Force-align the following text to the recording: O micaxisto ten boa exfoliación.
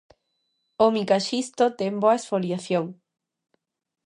O 0.85 0.87
micaxisto 0.95 1.65
ten 1.79 1.93
boa 2.01 2.17
exfoliación. 2.19 2.85